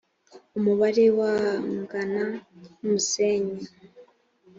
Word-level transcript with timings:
umubare 0.57 1.05
wangana 1.17 2.23
n’umusenyi 2.81 3.57